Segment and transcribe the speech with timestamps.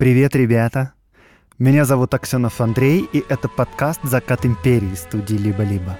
[0.00, 0.94] Привет, ребята!
[1.58, 5.98] Меня зовут Аксенов Андрей, и это подкаст «Закат империи» студии «Либо-либо».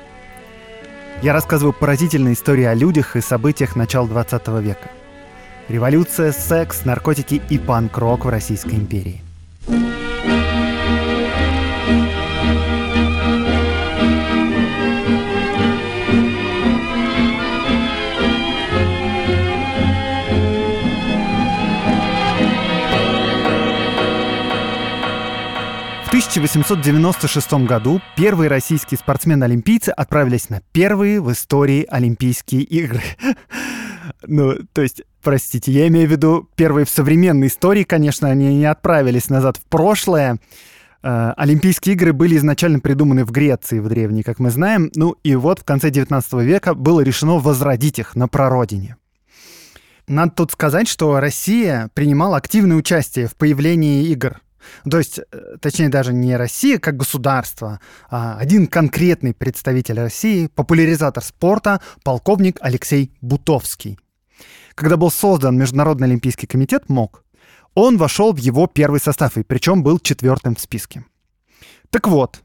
[1.21, 4.89] Я рассказываю поразительные истории о людях и событиях начала 20 века.
[5.69, 9.21] Революция, секс, наркотики и панк-рок в Российской империи.
[9.67, 10.10] В
[26.31, 33.03] 1896 году первые российские спортсмены-олимпийцы отправились на первые в истории Олимпийские игры.
[34.27, 38.65] Ну, то есть, простите, я имею в виду первые в современной истории, конечно, они не
[38.65, 40.39] отправились назад в прошлое.
[41.03, 44.91] Э, Олимпийские игры были изначально придуманы в Греции в древней, как мы знаем.
[44.95, 48.97] Ну и вот в конце 19 века было решено возродить их на прародине.
[50.07, 54.41] Надо тут сказать, что Россия принимала активное участие в появлении игр.
[54.89, 61.23] То есть, э, точнее, даже не Россия как государство, а один конкретный представитель России, популяризатор
[61.23, 63.99] спорта, полковник Алексей Бутовский.
[64.75, 67.25] Когда был создан Международный олимпийский комитет МОК,
[67.75, 71.05] он вошел в его первый состав, и причем был четвертым в списке.
[71.91, 72.43] Так вот,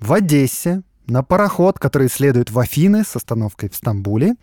[0.00, 4.34] в Одессе на пароход, который следует в Афины с остановкой в Стамбуле,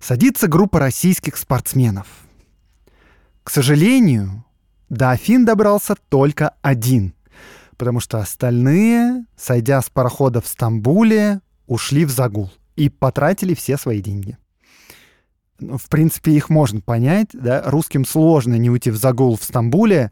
[0.00, 2.06] садится группа российских спортсменов.
[3.42, 4.44] К сожалению,
[4.94, 7.14] до Афин добрался только один,
[7.76, 14.00] потому что остальные, сойдя с парохода в Стамбуле, ушли в загул и потратили все свои
[14.00, 14.38] деньги.
[15.60, 20.10] Ну, в принципе, их можно понять, да, русским сложно не уйти в загул в Стамбуле.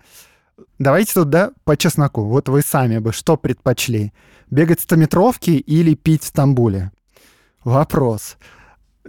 [0.78, 2.24] Давайте тут, да, по чесноку.
[2.24, 4.12] Вот вы сами бы что предпочли?
[4.50, 6.92] Бегать стометровки или пить в Стамбуле?
[7.64, 8.36] Вопрос.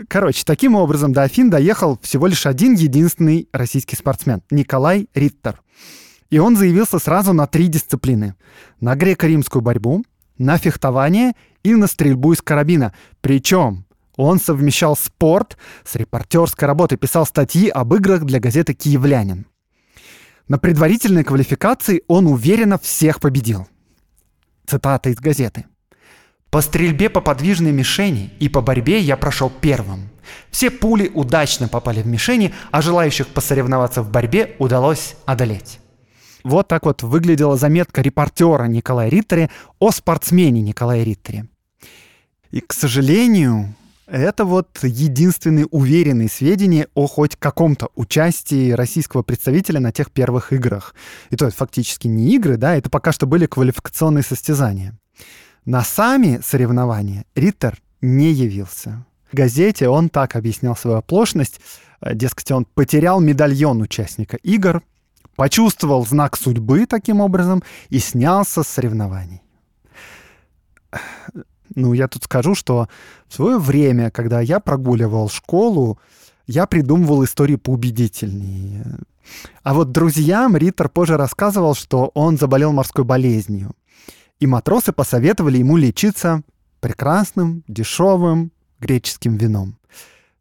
[0.08, 5.62] Короче, таким образом до Афин доехал всего лишь один единственный российский спортсмен— Николай Риттер.
[6.32, 8.36] И он заявился сразу на три дисциплины.
[8.80, 10.04] На греко-римскую борьбу,
[10.40, 12.94] на фехтование и на стрельбу из карабина.
[13.22, 13.86] Причем
[14.16, 19.46] он совмещал спорт с репортерской работой, писал статьи об играх для газеты «Киевлянин».
[20.48, 23.68] На предварительной квалификации он уверенно всех победил.
[24.66, 25.66] Цитата из газеты.
[26.54, 30.12] По стрельбе по подвижной мишени и по борьбе я прошел первым.
[30.52, 35.80] Все пули удачно попали в мишени, а желающих посоревноваться в борьбе удалось одолеть.
[36.44, 39.50] Вот так вот выглядела заметка репортера Николая Риттере
[39.80, 41.48] о спортсмене Николая Риттере.
[42.52, 43.74] И, к сожалению,
[44.06, 50.94] это вот единственные уверенные сведения о хоть каком-то участии российского представителя на тех первых играх.
[51.32, 54.96] И то есть фактически не игры, да, это пока что были квалификационные состязания.
[55.66, 59.06] На сами соревнования Риттер не явился.
[59.32, 61.62] В газете он так объяснял свою оплошность.
[62.02, 64.84] Э, дескать, он потерял медальон участника игр,
[65.38, 69.42] почувствовал знак судьбы таким образом и снялся с соревнований.
[71.76, 72.88] Ну, я тут скажу, что
[73.28, 75.98] в свое время, когда я прогуливал школу,
[76.46, 79.00] я придумывал истории поубедительнее.
[79.64, 83.74] А вот друзьям Риттер позже рассказывал, что он заболел морской болезнью
[84.44, 86.44] и матросы посоветовали ему лечиться
[86.82, 89.78] прекрасным, дешевым греческим вином.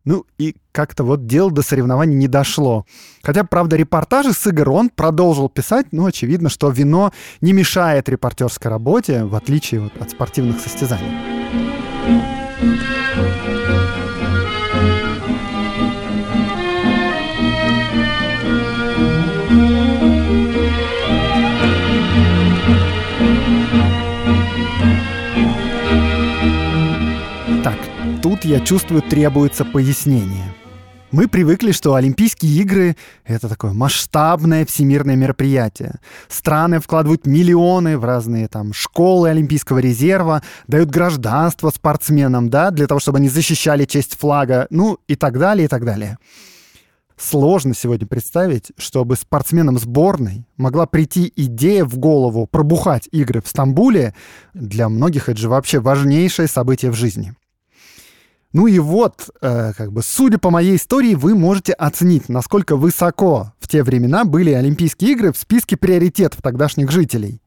[0.05, 2.85] Ну и как-то вот дело до соревнований не дошло.
[3.23, 8.73] Хотя, правда, репортажи с игр он продолжил писать, но очевидно, что вино не мешает репортерской
[8.73, 11.13] работе, в отличие вот от спортивных состязаний.
[28.43, 30.53] Тут, я чувствую, требуется пояснение.
[31.11, 35.97] Мы привыкли, что Олимпийские игры— это такое масштабное всемирное мероприятие.
[36.29, 43.01] Страны вкладывают миллионы в разные там школы Олимпийского резерва, дают гражданство спортсменам, да, для того,
[43.01, 46.17] чтобы они защищали честь флага, ну и так далее, и так далее.
[47.19, 54.15] Сложно сегодня представить, чтобы спортсменам сборной могла прийти идея в голову пробухать игры в Стамбуле.
[54.55, 57.35] Для многих это же вообще важнейшее событие в жизни.
[58.53, 63.53] Ну и вот, э, как бы, судя по моей истории, вы можете оценить, насколько высоко
[63.59, 67.41] в те времена были Олимпийские игры в списке приоритетов тогдашних жителей.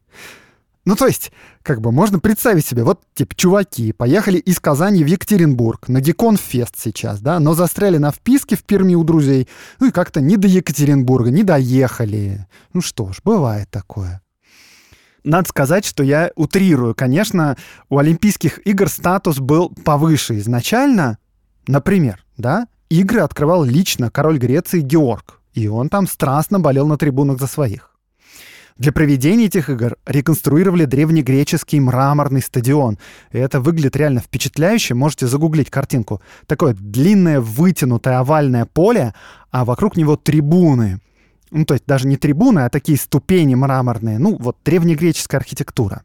[0.85, 1.31] Ну, то есть,
[1.63, 6.75] как бы, можно представить себе, вот, типа, чуваки поехали из Казани в Екатеринбург на Гекон-фест
[6.77, 9.47] сейчас, да, но застряли на вписке в Перми у друзей,
[9.79, 12.47] ну и как-то не до Екатеринбурга, не доехали.
[12.73, 14.21] Ну что ж, бывает такое.
[15.25, 16.93] Надо сказать, что я утрирую.
[16.93, 17.57] Конечно,
[17.89, 21.17] у Олимпийских игр статус был повыше изначально.
[21.67, 27.39] Например, да, игры открывал лично король Греции Георг, и он там страстно болел на трибунах
[27.39, 27.89] за своих.
[28.77, 32.99] Для проведения этих игр реконструировали древнегреческий мраморный стадион.
[33.31, 34.93] И это выглядит реально впечатляюще.
[34.93, 36.21] Можете загуглить картинку.
[36.45, 39.15] Такое длинное, вытянутое овальное поле,
[39.49, 40.99] а вокруг него трибуны.
[41.51, 44.19] Ну, то есть даже не трибуны, а такие ступени мраморные.
[44.19, 46.03] Ну, вот древнегреческая архитектура.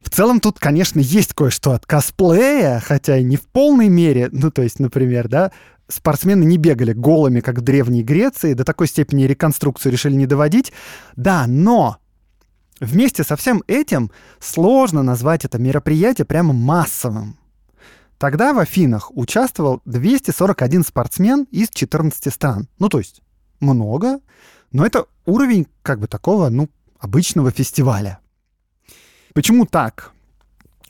[0.00, 4.28] В целом тут, конечно, есть кое-что от косплея, хотя и не в полной мере.
[4.32, 5.52] Ну, то есть, например, да,
[5.88, 10.72] спортсмены не бегали голыми, как в Древней Греции, до такой степени реконструкцию решили не доводить.
[11.16, 11.98] Да, но
[12.80, 17.36] вместе со всем этим сложно назвать это мероприятие прямо массовым.
[18.18, 22.68] Тогда в Афинах участвовал 241 спортсмен из 14 стран.
[22.78, 23.22] Ну, то есть
[23.60, 24.20] много,
[24.72, 26.68] но это уровень как бы такого, ну,
[26.98, 28.18] обычного фестиваля.
[29.34, 30.12] Почему так?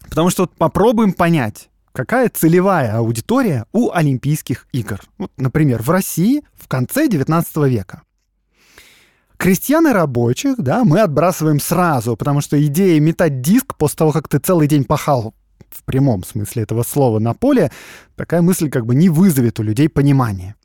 [0.09, 5.00] Потому что вот попробуем понять, какая целевая аудитория у Олимпийских игр.
[5.19, 8.03] Вот, например, в России в конце 19 века.
[9.37, 14.29] Крестьян и рабочих, да, мы отбрасываем сразу, потому что идея метать диск после того, как
[14.29, 15.32] ты целый день пахал
[15.71, 17.71] в прямом смысле этого слова на поле,
[18.17, 20.56] такая мысль как бы не вызовет у людей понимания.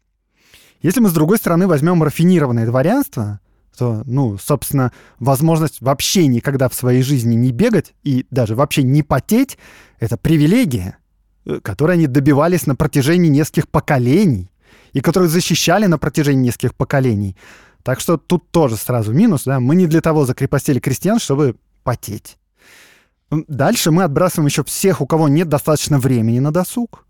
[0.83, 3.39] Если мы, с другой стороны, возьмем рафинированное дворянство,
[3.75, 9.01] то, ну, собственно, возможность вообще никогда в своей жизни не бегать и даже вообще не
[9.01, 9.57] потеть—
[9.99, 10.97] это привилегия,
[11.45, 14.51] э, которой они добивались на протяжении нескольких поколений
[14.91, 17.35] и которую защищали на протяжении нескольких поколений.
[17.81, 22.37] Так что тут тоже сразу минус, да, мы не для того закрепостили крестьян, чтобы потеть.
[23.31, 27.02] Дальше мы отбрасываем еще всех, у кого нет достаточно времени на досуг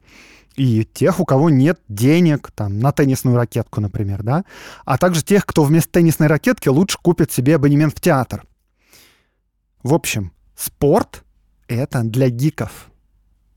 [0.55, 4.45] и тех, у кого нет денег там, на теннисную ракетку, например, да,
[4.85, 8.45] а также тех, кто вместо теннисной ракетки лучше купит себе абонемент в театр.
[9.81, 11.23] В общем, спорт—
[11.67, 12.89] это для гиков.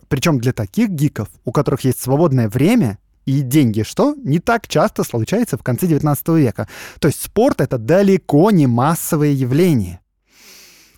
[0.08, 5.02] Причем для таких гиков, у которых есть свободное время и деньги, что не так часто
[5.04, 6.68] случается в конце 19 века.
[7.00, 10.00] То есть спорт— это далеко не массовое явление.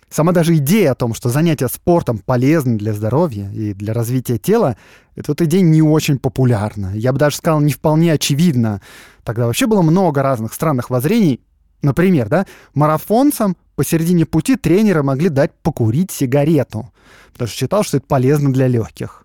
[0.09, 4.75] Сама даже идея о том, что занятия спортом полезны для здоровья и для развития тела,
[5.15, 6.93] это вот идея не очень популярна.
[6.95, 8.81] Я бы даже сказал, не вполне очевидно.
[9.23, 11.41] Тогда вообще было много разных странных воззрений.
[11.83, 16.91] Например, да, марафонцам посередине пути тренеры могли дать покурить сигарету,
[17.31, 19.23] потому что считал, что это полезно для легких.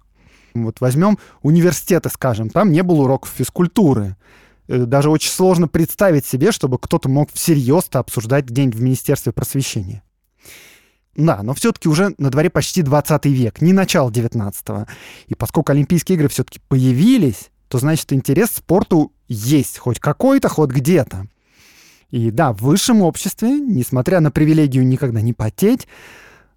[0.55, 4.17] Вот возьмем университеты, скажем, там не было уроков физкультуры.
[4.69, 10.03] Э, даже очень сложно представить себе, чтобы кто-то мог всерьез-то обсуждать день в Министерстве просвещения.
[11.17, 14.87] Да, но все-таки уже на дворе почти 20 век, не начало 19-го.
[15.29, 20.71] И поскольку Олимпийские игры все-таки появились, то значит интерес к спорту есть, хоть какой-то, хоть
[20.71, 21.27] где-то.
[22.11, 25.87] И да, в высшем обществе, несмотря на привилегию никогда не потеть,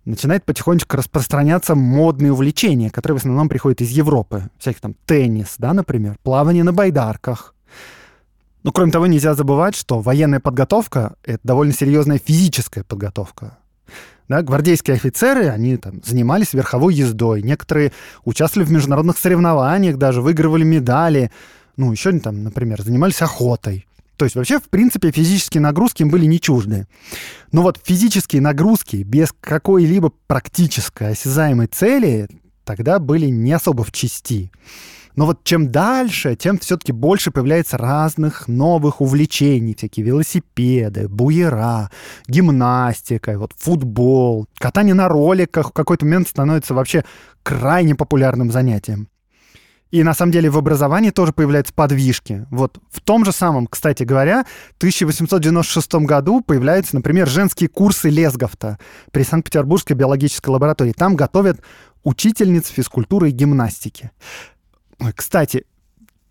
[0.05, 4.49] начинает потихонечку распространяться модные увлечения, которые в основном приходят из Европы.
[4.57, 7.53] Всякий там теннис, да, например, плавание на байдарках.
[8.63, 13.57] Но кроме того, нельзя забывать, что военная подготовка— это довольно серьезная физическая подготовка.
[14.27, 17.93] Да, гвардейские офицеры, они там занимались верховой ездой, некоторые
[18.25, 21.31] участвовали в международных соревнованиях, даже выигрывали медали,
[21.77, 23.87] ну, еще там, например, занимались охотой.
[24.17, 26.87] То есть вообще, в принципе, физические нагрузки им были не чужды.
[27.51, 32.27] Но вот физические нагрузки без какой-либо практической осязаемой цели
[32.65, 34.51] тогда были не особо в чести.
[35.17, 41.89] Но вот чем дальше, тем все-таки больше появляется разных новых увлечений, всякие велосипеды, буера,
[42.27, 47.03] гимнастика, вот футбол, катание на роликах в какой-то момент становится вообще
[47.41, 49.09] крайне популярным занятием.
[49.89, 52.45] И на самом деле в образовании тоже появляются подвижки.
[52.51, 54.45] Вот в том же самом, кстати говоря,
[54.77, 58.77] 1896 году появляются, например, женские курсы Лесговта
[59.11, 60.91] при Санкт-Петербургской биологической лаборатории.
[60.91, 61.59] Там готовят
[62.03, 64.11] учительниц физкультуры и гимнастики.
[65.15, 65.65] Кстати,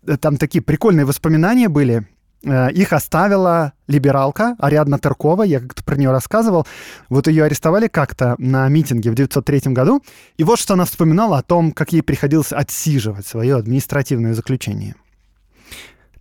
[0.05, 2.07] э, там такие прикольные воспоминания были.
[2.43, 6.67] Э, их оставила либералка Ариадна Теркова, я как-то про нее рассказывал.
[7.09, 10.03] Вот ее арестовали как-то на митинге в 1903 году.
[10.37, 14.95] И вот что она вспоминала о том, как ей приходилось отсиживать свое административное заключение.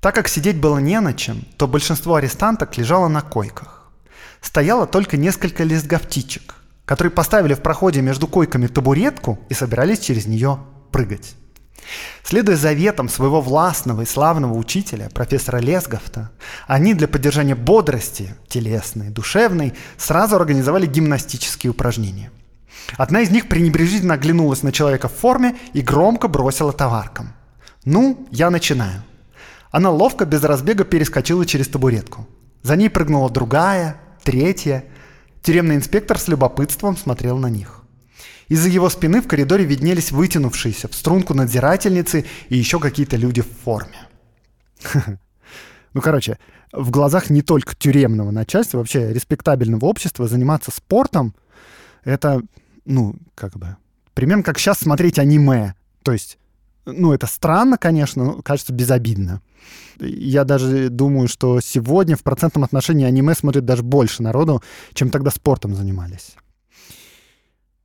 [0.00, 3.90] Так как сидеть было не на чем, то большинство арестанток лежало на койках.
[4.40, 10.60] Стояло только несколько листговтичек, которые поставили в проходе между койками табуретку и собирались через нее
[10.92, 11.34] прыгать.
[12.22, 16.30] Следуя заветам своего властного и славного учителя, профессора Лесговта,
[16.66, 22.30] они для поддержания бодрости, телесной, душевной, сразу организовали гимнастические упражнения.
[22.96, 27.34] Одна из них пренебрежительно оглянулась на человека в форме и громко бросила товаркам.
[27.84, 29.02] «Ну, я начинаю».
[29.70, 32.26] Она ловко, без разбега перескочила через табуретку.
[32.62, 34.84] За ней прыгнула другая, третья.
[35.42, 37.82] Тюремный инспектор с любопытством смотрел на них.
[38.48, 43.48] Из-за его спины в коридоре виднелись вытянувшиеся в струнку надзирательницы и еще какие-то люди в
[43.64, 43.98] форме.
[45.94, 46.36] Ну, короче,
[46.72, 51.34] в глазах не только тюремного начальства, вообще респектабельного общества заниматься спортом,
[52.04, 52.42] это,
[52.84, 53.78] ну, как бы,
[54.12, 55.74] примерно как сейчас смотреть аниме.
[56.02, 56.36] То есть,
[56.84, 59.40] ну, это странно, конечно, но кажется безобидно.
[59.98, 64.62] Я даже думаю, что сегодня в процентном отношении аниме смотрит даже больше народу,
[64.92, 66.36] чем тогда спортом занимались.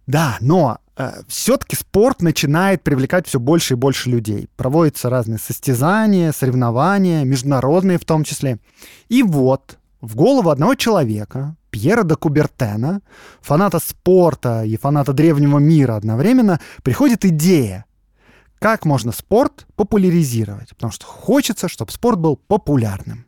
[0.07, 4.49] Да, но э, все-таки спорт начинает привлекать все больше и больше людей.
[4.55, 8.59] Проводятся разные состязания, соревнования, международные в том числе.
[9.09, 13.01] И вот в голову одного человека, Пьера де Кубертена,
[13.41, 17.85] фаната спорта и фаната древнего мира одновременно, приходит идея,
[18.59, 23.25] как можно спорт популяризировать, потому что хочется, чтобы спорт был популярным.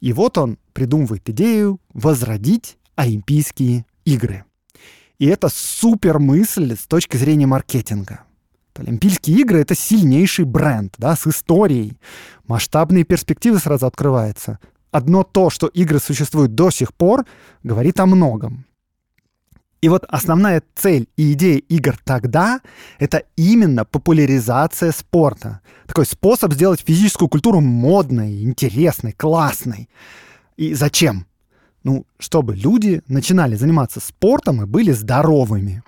[0.00, 4.44] И вот он придумывает идею возродить Олимпийские игры.
[5.20, 8.22] И это супер мысль с точки зрения маркетинга.
[8.74, 11.98] Олимпийские игры— это сильнейший бренд, да, с историей.
[12.46, 14.58] Масштабные перспективы сразу открываются.
[14.90, 17.26] Одно то, что игры существуют до сих пор,
[17.62, 18.64] говорит о многом.
[19.82, 22.62] И вот основная цель и идея игр тогда—
[22.98, 25.60] это именно популяризация спорта.
[25.86, 29.90] Такой способ сделать физическую культуру модной, интересной, классной.
[30.56, 31.26] И зачем?
[31.82, 35.82] Ну, чтобы люди начинали заниматься спортом и были здоровыми.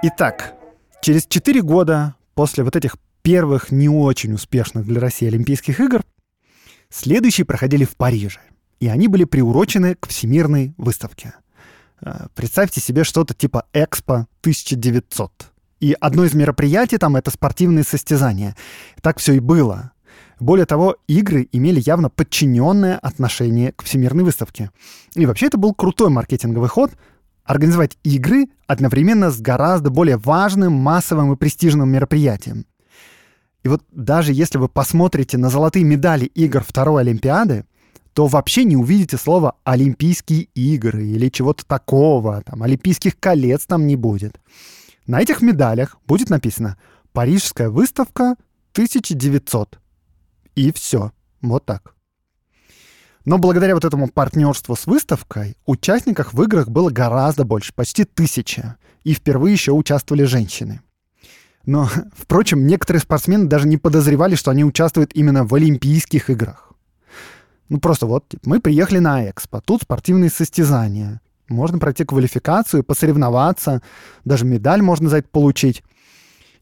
[0.00, 0.54] Итак,
[1.00, 6.04] через 4 года после вот этих первых не очень успешных для России Олимпийских игр,
[6.88, 8.38] следующие проходили в Париже.
[8.78, 11.34] И они были приурочены к Всемирной выставке.
[12.00, 15.32] Э, представьте себе что-то типа Экспо 1900.
[15.80, 18.54] И одно из мероприятий там— это спортивные состязания.
[19.02, 19.90] Так все и было.
[20.38, 24.70] Более того, игры имели явно подчиненное отношение к Всемирной выставке.
[25.16, 26.92] И вообще это был крутой маркетинговый ход—
[27.48, 32.66] организовать игры одновременно с гораздо более важным, массовым и престижным мероприятием.
[33.64, 37.64] И вот даже если вы посмотрите на золотые медали игр второй Олимпиады,
[38.12, 43.96] то вообще не увидите слова «Олимпийские игры» или чего-то такого, там, «Олимпийских колец» там не
[43.96, 44.38] будет.
[45.06, 46.76] На этих медалях будет написано
[47.12, 48.36] «Парижская выставка
[48.74, 49.78] 1900».
[50.54, 51.12] И все.
[51.40, 51.94] Вот так.
[53.28, 58.76] Но благодаря вот этому партнерству с выставкой участников в играх было гораздо больше, почти тысяча.
[59.04, 60.80] И впервые еще участвовали женщины.
[61.66, 66.72] Но, впрочем, некоторые спортсмены даже не подозревали, что они участвуют именно в Олимпийских играх.
[67.68, 71.20] Ну просто вот, мы приехали на Экспо, тут спортивные состязания.
[71.50, 73.82] Можно пройти квалификацию, посоревноваться,
[74.24, 75.82] даже медаль можно за это получить.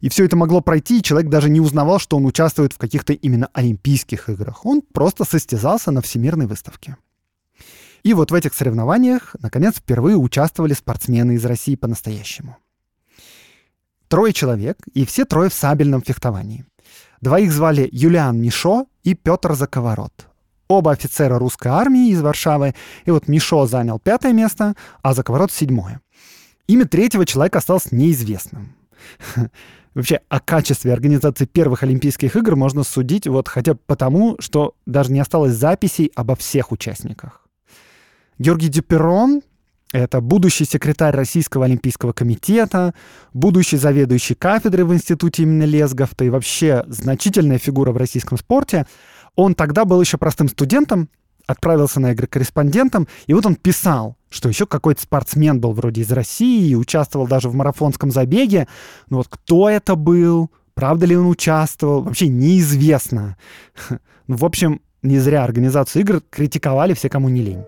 [0.00, 3.12] И все это могло пройти, и человек даже не узнавал, что он участвует в каких-то
[3.12, 4.66] именно Олимпийских играх.
[4.66, 6.96] Он просто состязался на всемирной выставке.
[8.02, 12.56] И вот в этих соревнованиях, наконец, впервые участвовали спортсмены из России по-настоящему.
[14.08, 16.64] Трое человек, и все трое в сабельном фехтовании.
[17.20, 20.26] Двоих звали Юлиан Мишо и Петр Заковорот.
[20.68, 22.74] Оба офицера русской армии из Варшавы,
[23.04, 26.00] и вот Мишо занял пятое место, а Заковорот— седьмое.
[26.66, 28.74] Имя третьего человека осталось неизвестным.
[29.96, 35.10] Вообще о качестве организации первых Олимпийских игр можно судить вот хотя бы потому, что даже
[35.10, 37.48] не осталось записей обо всех участниках.
[38.38, 39.40] Георгий Дюперон—
[39.94, 42.92] это будущий секретарь Российского Олимпийского комитета,
[43.32, 48.86] будущий заведующий кафедрой в институте имени Лесговта и вообще значительная фигура в российском спорте.
[49.34, 51.08] Он тогда был еще простым студентом,
[51.46, 56.10] отправился на игры корреспондентом, и вот он писал, что еще какой-то спортсмен был вроде из
[56.10, 58.68] России и участвовал даже в марафонском забеге.
[59.08, 63.36] Но вот кто это был, правда ли он участвовал, вообще неизвестно.
[64.28, 67.64] Ну, в общем, не зря организацию игр критиковали все, кому не лень.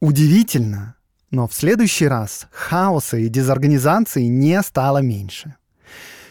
[0.00, 0.94] Удивительно,
[1.30, 5.56] но в следующий раз хаоса и дезорганизации не стало меньше.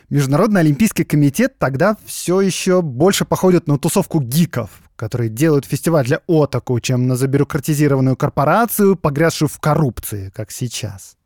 [0.10, 6.22] Международный олимпийский комитет тогда все еще больше походит на тусовку гиков, которые делают фестиваль для
[6.28, 11.18] отаку, чем на забюрократизированную корпорацию, погрязшую в коррупции, как сейчас.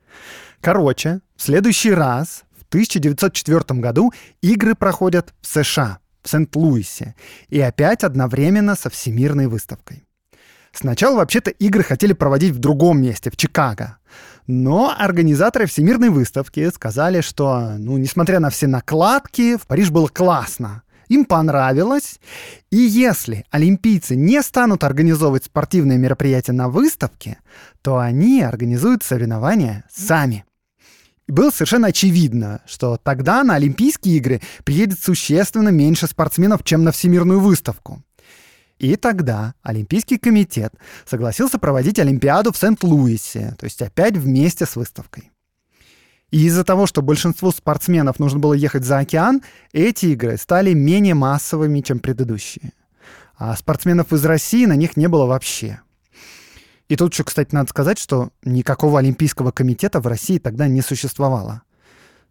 [0.62, 4.12] Короче, в следующий раз, в 1904 году,
[4.42, 7.16] игры проходят в США, в Сент-Луисе,
[7.50, 10.06] и опять одновременно со Всемирной выставкой.
[10.74, 13.98] Сначала вообще-то игры хотели проводить в другом месте, в Чикаго.
[14.48, 20.84] Но организаторы Всемирной выставки сказали, что, ну, несмотря на все накладки, в Париж было классно.
[21.08, 22.22] им понравилось,
[22.72, 27.38] и если олимпийцы не станут организовывать спортивные мероприятия на выставке,
[27.82, 30.46] то они организуют соревнования сами.
[31.28, 36.92] И было совершенно очевидно, что тогда на Олимпийские игры приедет существенно меньше спортсменов, чем на
[36.92, 38.02] Всемирную выставку.
[38.82, 40.74] И тогда Олимпийский комитет
[41.06, 45.30] согласился проводить Олимпиаду в Сент-Луисе, то есть опять вместе с выставкой.
[46.32, 51.14] И из-за того, что большинству спортсменов нужно было ехать за океан, эти игры стали менее
[51.14, 52.74] массовыми, чем предыдущие.
[53.38, 55.82] А спортсменов из России на них не было вообще.
[56.90, 61.62] И тут еще, кстати, надо сказать, что никакого Олимпийского комитета в России тогда не существовало.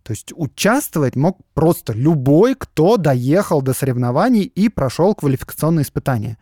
[0.02, 6.38] То есть участвовать мог просто любой, кто доехал до соревнований и прошел квалификационные испытания.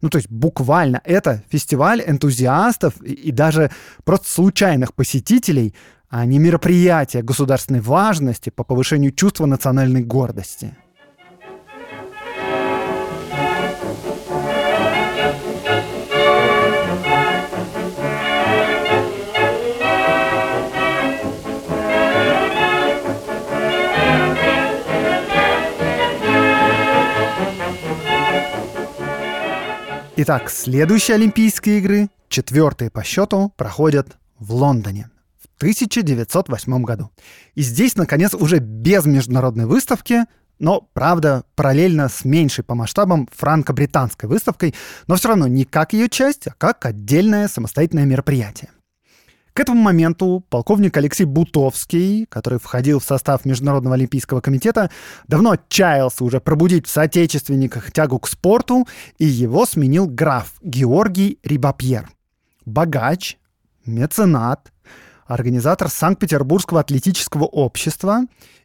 [0.00, 3.70] Ну, то есть буквально это фестиваль энтузиастов и даже
[4.04, 5.74] просто случайных посетителей,
[6.08, 10.76] а не мероприятие государственной важности по повышению чувства национальной гордости.
[30.26, 37.10] Итак, следующие Олимпийские игры, четвертые по счету, проходят в Лондоне в 1908 году.
[37.54, 40.24] И здесь, наконец, уже без международной выставки,
[40.58, 44.74] но, правда, параллельно с меньшей по масштабам франко-британской выставкой,
[45.08, 48.70] но все равно не как ее часть, а как отдельное самостоятельное мероприятие.
[49.54, 54.90] К этому моменту полковник Алексей Бутовский, который входил в состав Международного олимпийского комитета,
[55.28, 62.10] давно отчаялся уже пробудить в соотечественниках тягу к спорту, и его сменил граф Георгий Рибапьер.
[62.64, 63.38] Богач,
[63.86, 64.72] меценат,
[65.24, 68.22] организатор Санкт-Петербургского атлетического общества,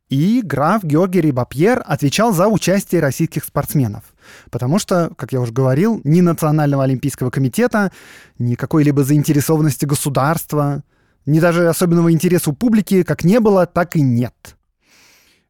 [0.09, 4.03] и граф Георгий Рибапьер отвечал за участие российских спортсменов.
[4.49, 7.91] Потому что, как я уже говорил, ни Национального олимпийского комитета,
[8.37, 10.83] ни какой-либо заинтересованности государства,
[11.25, 14.55] ни даже особенного интереса у публики как не было, так и нет.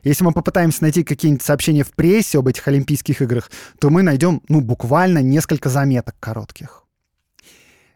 [0.04, 4.42] Если мы попытаемся найти какие-нибудь сообщения в прессе об этих Олимпийских играх, то мы найдем,
[4.48, 6.84] ну, буквально несколько заметок коротких.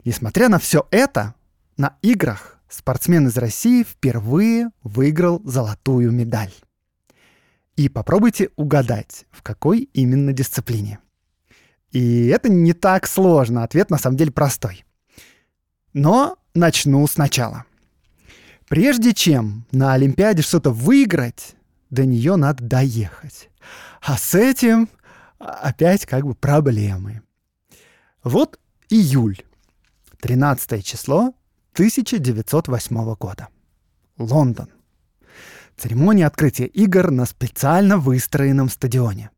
[0.03, 1.33] Несмотря на все это,
[1.77, 6.53] на играх спортсмен из России впервые выиграл золотую медаль.
[7.75, 10.99] И попробуйте угадать, в какой именно дисциплине.
[11.91, 14.83] И это не так сложно, ответ на самом деле простой.
[15.93, 17.65] Но начну сначала.
[18.67, 21.55] Прежде чем на Олимпиаде что-то выиграть,
[21.91, 23.49] до нее надо доехать.
[24.01, 24.89] А с этим
[25.37, 27.21] опять как бы проблемы.
[28.23, 28.59] Вот
[28.89, 29.37] июль,
[30.21, 31.33] 13 число
[31.73, 33.47] 1908 года.
[34.17, 34.69] Лондон.
[35.75, 39.31] Церемония открытия игр на специально выстроенном стадионе.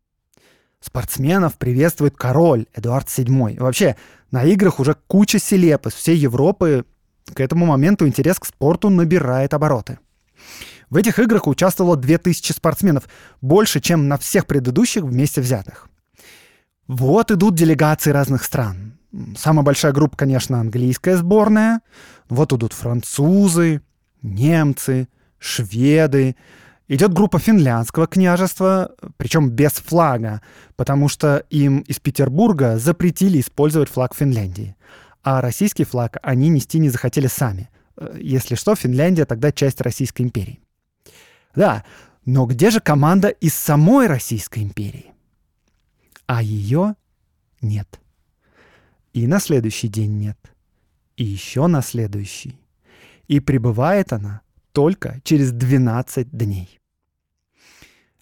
[0.82, 3.60] Спортсменов приветствует король Эдуард VII.
[3.60, 3.95] Вообще,
[4.32, 6.86] на играх уже куча селеп из всей Европы.
[7.34, 9.98] К этому моменту интерес к спорту набирает обороты.
[10.89, 13.08] В этих играх участвовало 2000 спортсменов,
[13.41, 15.88] больше, чем на всех предыдущих вместе взятых.
[16.88, 19.00] Вот идут делегации разных стран.
[19.38, 21.82] Самая большая группа, конечно, английская сборная.
[22.29, 23.81] Вот идут французы,
[24.21, 25.07] немцы,
[25.38, 26.35] шведы.
[26.88, 30.41] Идет группа финляндского княжества, причем без флага,
[30.75, 34.75] потому что им из Петербурга запретили использовать флаг Финляндии.
[35.23, 37.69] А российский флаг они нести не захотели сами.
[37.97, 40.59] Э, если что, Финляндия тогда часть Российской империи.
[41.55, 41.83] Да,
[42.25, 45.13] но где же команда из самой Российской империи?
[46.27, 46.95] А ее
[47.61, 47.99] нет.
[49.13, 50.38] И на следующий день нет.
[51.17, 52.60] И еще на следующий.
[53.28, 56.80] И пребывает она только через 12 дней.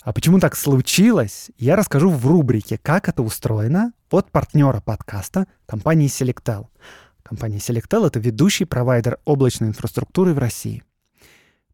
[0.03, 6.09] А почему так случилось, я расскажу в рубрике «Как это устроено» от партнера подкаста компании
[6.09, 6.67] Selectel.
[7.23, 10.83] Компания Selectel— это ведущий провайдер облачной инфраструктуры в России.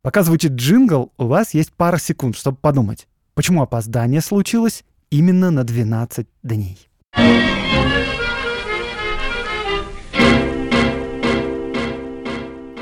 [0.02, 5.64] Пока звучит джингл, у вас есть пара секунд, чтобы подумать, почему опоздание случилось именно на
[5.64, 6.78] 12 дней.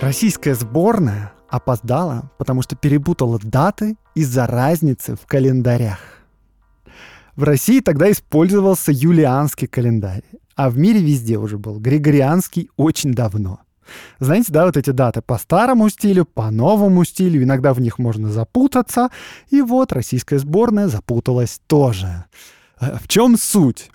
[0.02, 6.00] Российская сборная опоздала, потому что перепутала даты из-за разницы в календарях.
[7.36, 10.24] В России тогда использовался юлианский календарь,
[10.56, 13.62] а в мире везде уже был григорианский очень давно.
[14.20, 18.32] Знаете, да, вот эти даты по старому стилю, по новому стилю, иногда в них можно
[18.32, 19.10] запутаться,
[19.50, 22.26] и вот российская сборная запуталась тоже.
[22.80, 23.92] Э, в чем суть?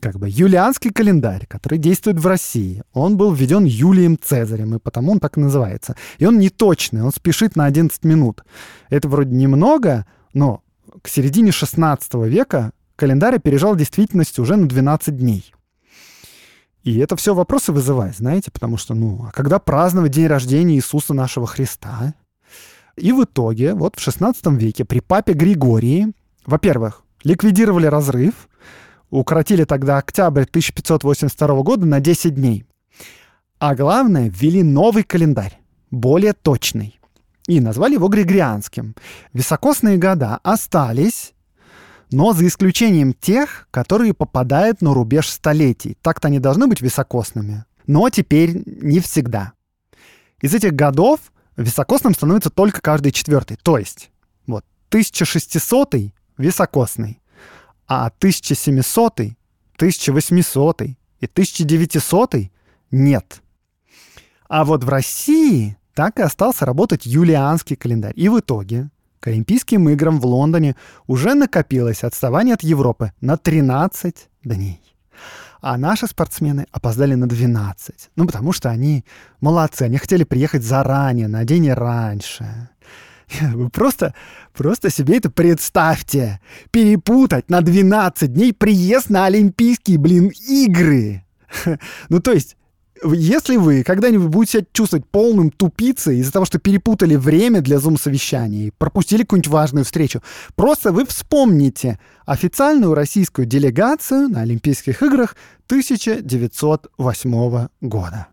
[0.00, 5.12] Как бы юлианский календарь, который действует в России, он был введен Юлием Цезарем, и потому
[5.12, 5.96] он так и называется.
[6.18, 8.44] И он неточный, он спешит на 11 минут.
[8.88, 10.62] Это вроде немного, но
[11.02, 15.52] к середине 16 века календарь опережал действительность уже на 12 дней.
[16.82, 21.14] И это все вопросы вызывает, знаете, потому что, ну, а когда праздновать день рождения Иисуса
[21.14, 22.14] нашего Христа?
[22.96, 26.12] И в итоге, вот в XVI веке при папе Григории,
[26.44, 28.48] во-первых, ликвидировали разрыв,
[29.20, 32.64] укоротили тогда октябрь 1582 года на 10 дней.
[33.58, 36.98] А главное, ввели новый календарь, более точный.
[37.46, 38.94] И назвали его Григорианским.
[39.32, 41.34] Високосные года остались,
[42.10, 45.96] но за исключением тех, которые попадают на рубеж столетий.
[46.02, 49.52] Так-то они должны быть високосными, но теперь не всегда.
[50.40, 51.20] Из этих годов
[51.56, 53.58] високосным становится только каждый четвертый.
[53.62, 54.10] То есть,
[54.46, 57.21] вот, 1600 високосный,
[57.92, 59.20] а 1700,
[59.76, 62.34] 1800 и 1900
[62.90, 63.42] нет.
[64.48, 68.14] А вот в России так и остался работать юлианский календарь.
[68.16, 70.74] И в итоге к Олимпийским играм в Лондоне
[71.06, 74.80] уже накопилось отставание от Европы на 13 дней.
[75.60, 78.10] А наши спортсмены опоздали на 12.
[78.16, 79.04] Ну, потому что они
[79.40, 82.70] молодцы, они хотели приехать заранее, на день раньше.
[83.40, 84.14] Вы просто,
[84.52, 86.40] просто себе это представьте.
[86.70, 91.24] Перепутать на 12 дней приезд на Олимпийские, блин, игры.
[92.08, 92.56] Ну, то есть,
[93.04, 98.72] если вы когда-нибудь будете себя чувствовать полным тупицей из-за того, что перепутали время для зум-совещаний,
[98.78, 100.22] пропустили какую-нибудь важную встречу,
[100.54, 108.28] просто вы вспомните официальную российскую делегацию на Олимпийских играх 1908 года.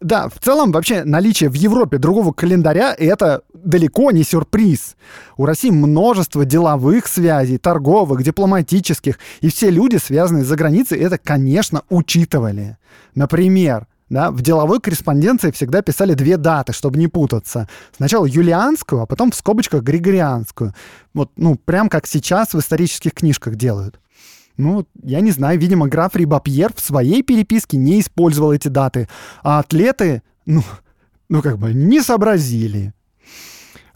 [0.00, 4.96] Да, в целом вообще наличие в Европе другого календаря— это далеко не сюрприз.
[5.36, 11.82] У России множество деловых связей, торговых, дипломатических, и все люди, связанные за границей, это, конечно,
[11.88, 12.78] учитывали.
[13.14, 17.68] Например, да, в деловой корреспонденции всегда писали две даты, чтобы не путаться.
[17.96, 20.74] Сначала юлианскую, а потом в скобочках григорианскую.
[21.12, 23.98] Вот, ну, прям как сейчас в исторических книжках делают.
[24.56, 29.08] Ну, я не знаю, видимо, граф Рибапьер в своей переписке не использовал эти даты,
[29.42, 30.62] а атлеты, ну,
[31.28, 32.94] ну как бы не сообразили.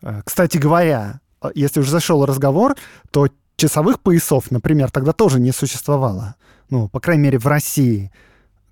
[0.03, 1.21] Э, кстати говоря,
[1.55, 2.77] если уже зашел разговор,
[3.11, 6.35] то часовых поясов, например, тогда тоже не существовало.
[6.69, 8.13] Ну, по крайней мере, в России.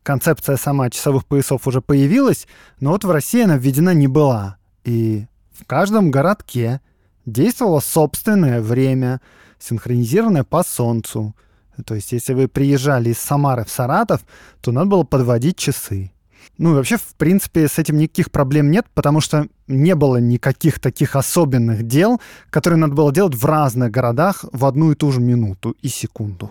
[0.03, 2.46] Концепция сама часовых поясов уже появилась,
[2.81, 4.57] но вот в России она введена не была.
[4.85, 6.81] И в каждом городке
[7.27, 9.20] действовало собственное время,
[9.59, 11.35] синхронизированное по солнцу—
[11.84, 14.22] то есть, если вы приезжали из Самары в Саратов,
[14.60, 16.12] то надо было подводить часы.
[16.58, 20.80] Ну и вообще, в принципе, с этим никаких проблем нет, потому что не было никаких
[20.80, 25.20] таких особенных дел, которые надо было делать в разных городах в одну и ту же
[25.20, 26.50] минуту и секунду.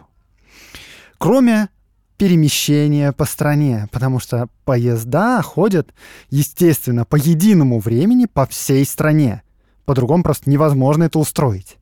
[1.18, 1.70] Кроме
[2.18, 5.94] перемещения по стране, потому что поезда ходят,
[6.30, 9.44] естественно, по единому времени по всей стране.
[9.86, 11.78] По-другому просто невозможно это устроить.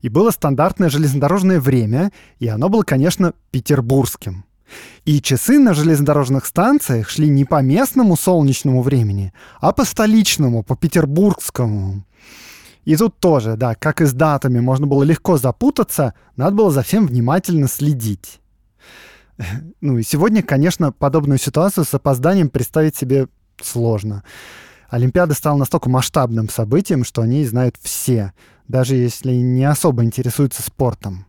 [0.00, 4.44] И было стандартное железнодорожное время, и оно было, конечно, петербургским.
[5.04, 10.76] И часы на железнодорожных станциях шли не по местному солнечному времени, а по столичному, по
[10.76, 12.04] петербургскому.
[12.84, 16.82] И тут тоже, да, как и с датами можно было легко запутаться, надо было за
[16.82, 18.40] всем внимательно следить.
[19.80, 23.26] Ну и сегодня, конечно, подобную ситуацию с опозданием представить себе
[23.62, 24.22] сложно.
[24.90, 28.34] Олимпиада стала настолько масштабным событием, что о ней знают все
[28.70, 31.26] даже если не особо интересуются спортом.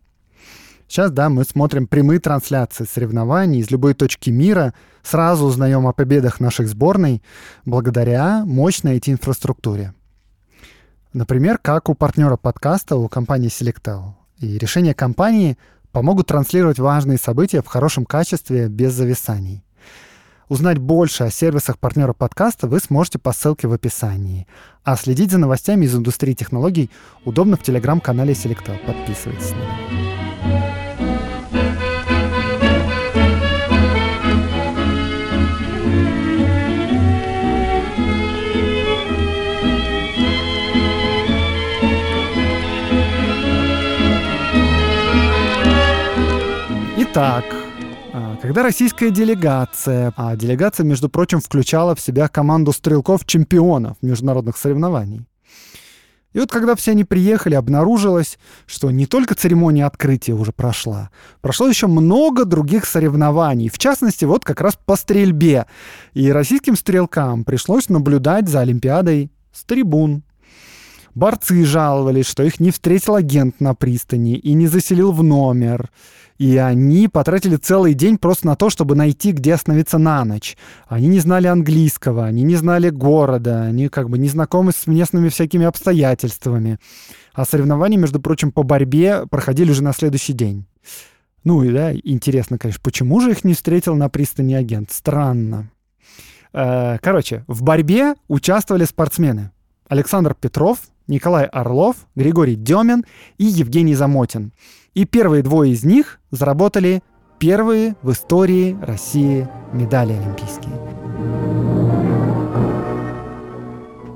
[0.87, 4.73] Сейчас, да, мы смотрим прямые трансляции соревнований из любой точки мира,
[5.03, 7.23] сразу узнаем о победах наших сборной
[7.65, 9.93] благодаря мощной IT-инфраструктуре.
[11.13, 14.13] Например, как у партнера подкаста, у компании Selectel.
[14.39, 15.57] И решения компании
[15.91, 19.63] помогут транслировать важные события в хорошем качестве без зависаний.
[20.51, 24.47] Узнать больше о сервисах партнера подкаста вы сможете по ссылке в описании.
[24.83, 26.89] А следить за новостями из индустрии технологий
[27.23, 28.77] удобно в телеграм-канале Selectel.
[28.85, 30.11] Подписывайтесь на.
[46.97, 47.60] Итак,
[48.41, 55.27] когда российская делегация, а делегация, между прочим, включала в себя команду стрелков-чемпионов международных соревнований.
[56.33, 61.67] И вот когда все они приехали, обнаружилось, что не только церемония открытия уже прошла, прошло
[61.67, 65.67] еще много других соревнований, в частности, вот как раз по стрельбе.
[66.13, 70.23] И российским стрелкам пришлось наблюдать за Олимпиадой с трибун.
[71.13, 75.91] Борцы жаловались, что их не встретил агент на пристани и не заселил в номер.
[76.41, 80.57] И они потратили целый день просто на то, чтобы найти, где остановиться на ночь.
[80.87, 85.29] Они не знали английского, они не знали города, они как бы не знакомы с местными
[85.29, 86.79] всякими обстоятельствами.
[87.33, 90.65] А соревнования, между прочим, по борьбе проходили уже на следующий день.
[91.43, 94.89] Ну и да, интересно, конечно, почему же их не встретил на пристани агент?
[94.91, 95.69] Странно.
[96.53, 99.51] Э, короче, в борьбе участвовали спортсмены.
[99.87, 100.79] Александр Петров,
[101.11, 103.03] Николай Орлов, Григорий Демин
[103.37, 104.53] и Евгений Замотин.
[104.93, 107.03] И первые двое из них заработали
[107.37, 110.73] первые в истории России медали олимпийские.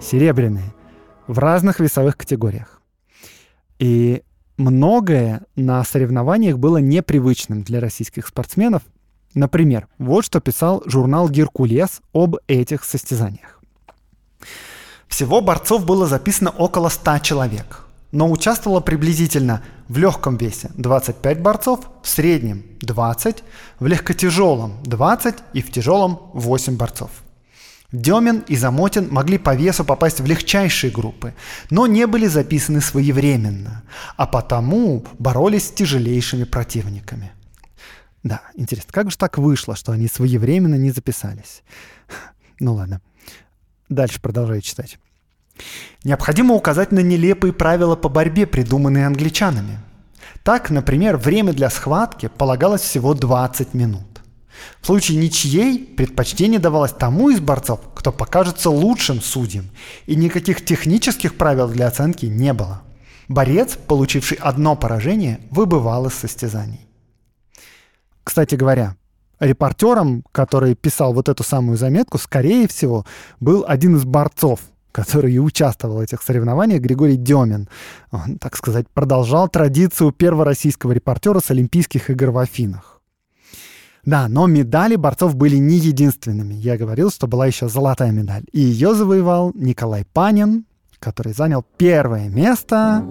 [0.01, 0.73] Серебряные
[1.27, 2.81] в разных весовых категориях.
[3.77, 4.23] И
[4.55, 8.83] многое на соревнованиях было непривычным для российских спортсменов.
[9.33, 13.54] Например, вот что писал журнал «Геркулес» об этих состязаниях.
[15.07, 21.81] Всего борцов было записано около 100 человек, но участвовало приблизительно в легком весе 25 борцов,
[22.01, 23.43] в среднем 20,
[23.79, 27.11] в легкотяжелом 20 и в тяжелом 8 борцов.
[27.91, 31.33] Демин и Замотин могли по весу попасть в легчайшие группы,
[31.69, 33.83] но не были записаны своевременно,
[34.17, 37.31] а потому боролись с тяжелейшими противниками.
[38.23, 41.63] Да, интересно, как же так вышло, что они своевременно не записались?
[42.59, 43.01] Ну ладно.
[43.89, 44.97] Дальше продолжаю читать.
[46.03, 49.79] Необходимо указать на нелепые правила по борьбе, придуманные англичанами.
[50.43, 54.03] Так, например, время для схватки полагалось всего 20 минут.
[54.81, 59.69] В случае ничьей предпочтение давалось тому из борцов, кто покажется лучшим судьем,
[60.05, 62.81] и никаких технических правил для оценки не было.
[63.27, 66.81] Борец, получивший одно поражение, выбывал из состязаний.
[68.23, 68.95] Кстати говоря,
[69.39, 73.05] репортером, который писал вот эту самую заметку, скорее всего,
[73.39, 74.59] был один из борцов,
[74.91, 77.67] который и участвовал в этих соревнованиях, Григорий Демин.
[78.11, 83.01] Он, так сказать, продолжал традицию первого российского репортера с Олимпийских игр в Афинах.
[84.05, 86.53] Да, но медали борцов были не единственными.
[86.53, 88.43] Я говорил, что была еще золотая медаль.
[88.51, 90.65] И ее завоевал Николай Панин,
[90.99, 93.03] который занял первое место.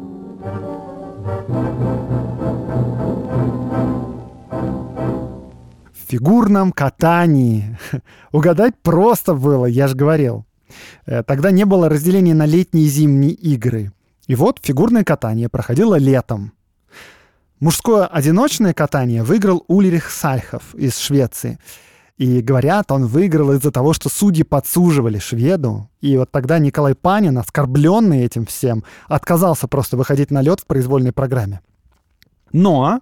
[6.15, 7.77] Фигурном катании.
[8.33, 10.45] Угадать просто было, я же говорил.
[11.07, 13.91] Э, тогда не было разделения на летние и зимние игры.
[14.29, 16.53] И вот фигурное катание проходило летом.
[17.59, 21.59] Мужское одиночное катание выиграл Ульрих Сальхов из Швеции.
[22.17, 25.89] И говорят, он выиграл из-за того, что судьи подсуживали шведу.
[26.01, 31.13] И вот тогда Николай Панин, оскорбленный этим всем, отказался просто выходить на лед в произвольной
[31.13, 31.61] программе.
[32.53, 33.01] Но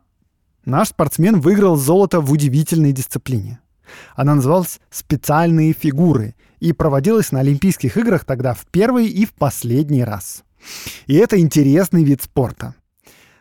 [0.65, 3.61] наш спортсмен выиграл золото в удивительной дисциплине.
[4.15, 10.05] Она называлась «Специальные фигуры» и проводилась на Олимпийских играх тогда в первый и в последний
[10.05, 10.45] раз.
[11.07, 12.75] И это интересный вид спорта.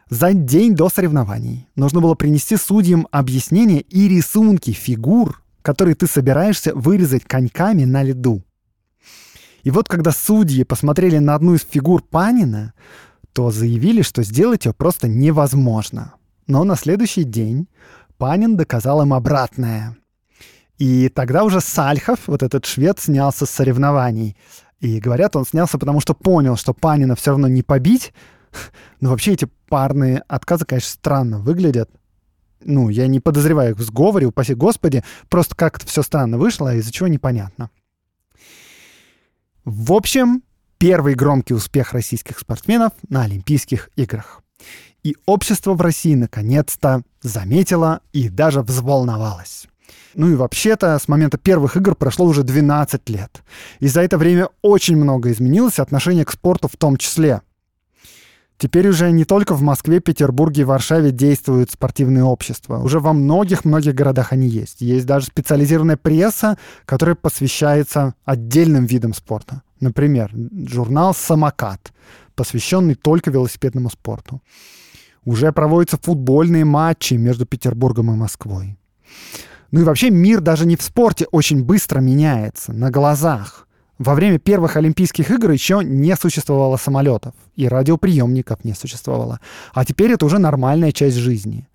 [0.10, 6.73] За день до соревнований нужно было принести судьям объяснения и рисунки фигур, которые ты собираешься
[6.75, 8.43] вырезать коньками на льду.
[9.63, 12.73] И вот когда судьи посмотрели на одну из фигур Панина,
[13.31, 16.15] то заявили, что сделать ее просто невозможно.
[16.51, 17.69] Но на следующий день
[18.17, 19.95] Панин доказал им обратное.
[20.77, 24.35] И тогда уже Сальхов, вот этот швед, снялся с соревнований.
[24.81, 28.13] И говорят, он снялся, потому что понял, что Панина все равно не побить,
[28.99, 31.89] но вообще эти парные отказы, конечно, странно выглядят.
[32.65, 36.91] Ну, я не подозреваю их в сговоре, упаси господи, просто как-то все странно вышло, из-за
[36.91, 37.69] чего непонятно.
[39.63, 40.43] В общем,
[40.77, 44.41] первый громкий успех российских спортсменов на Олимпийских играх.
[45.03, 49.67] И общество в России наконец-то заметило и даже взволновалось.
[50.13, 53.41] Ну и вообще-то с момента первых игр прошло уже 12 лет.
[53.79, 57.41] И за это время очень много изменилось, отношение к спорту в том числе.
[58.57, 62.77] Теперь уже не только в Москве, Петербурге и Варшаве действуют спортивные общества.
[62.77, 64.81] Уже во многих-многих городах они есть.
[64.81, 69.63] Есть даже специализированная пресса, которая посвящается отдельным видам спорта.
[69.79, 70.29] Например,
[70.67, 71.91] журнал «Самокат»,
[72.35, 74.41] посвященный только велосипедному спорту.
[75.25, 78.77] Уже проводятся футбольные матчи между Петербургом и Москвой.
[79.71, 83.67] Ну и вообще мир даже не в спорте очень быстро меняется, на глазах.
[83.99, 89.39] Во время первых Олимпийских игр еще не существовало самолетов, и радиоприемников не существовало.
[89.73, 91.67] А теперь это уже нормальная часть жизни.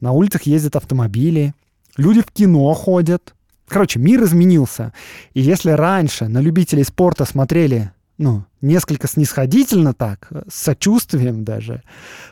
[0.00, 1.54] На улицах ездят автомобили,
[1.96, 3.34] люди в кино ходят.
[3.68, 4.92] Короче, мир изменился.
[5.32, 11.82] И если раньше на любителей спорта смотрели ну, несколько снисходительно так, с сочувствием даже,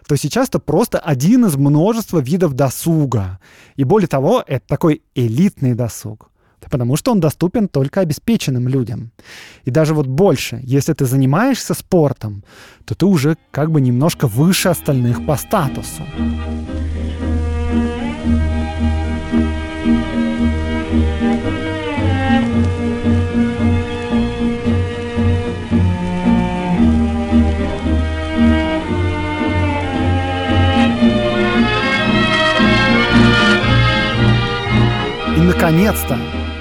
[0.07, 3.39] то сейчас это просто один из множества видов досуга.
[3.77, 6.31] И более того, это такой элитный досуг
[6.71, 9.11] потому что он доступен только обеспеченным людям.
[9.65, 12.45] И даже вот больше, если ты занимаешься спортом,
[12.85, 16.03] то ты уже как бы немножко выше остальных по статусу.
[35.59, 36.17] Наконец-то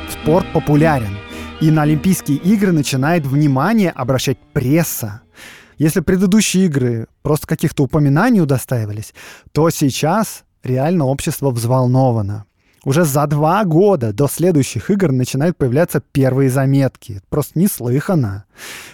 [0.09, 1.15] спорт популярен.
[1.61, 5.21] И на Олимпийские игры начинает внимание обращать пресса.
[5.77, 9.13] Если предыдущие игры просто каких-то упоминаний удостаивались,
[9.51, 12.45] то сейчас реально общество взволновано.
[12.85, 17.21] Уже за два года до следующих игр начинают появляться первые заметки.
[17.29, 18.45] Просто неслыханно.